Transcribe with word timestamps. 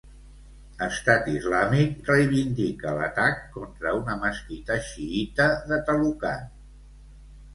Estat 0.85 1.27
Islàmic 1.33 2.07
reivindica 2.11 2.93
l'atac 2.99 3.37
contra 3.57 3.93
una 3.99 4.15
mesquita 4.23 4.77
xiïta 4.87 5.47
de 5.73 5.79
Talukan. 5.91 6.49